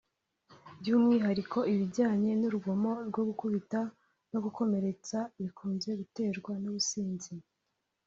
by’umwihariko 0.79 1.57
ibijyanye 1.71 2.31
n’urugomo 2.39 2.91
rwo 3.09 3.21
gukubita 3.29 3.79
no 4.31 4.39
gukomeretsa 4.45 5.17
bikunze 5.41 5.89
guterwa 5.99 6.53
n’ubusinzi 6.63 7.33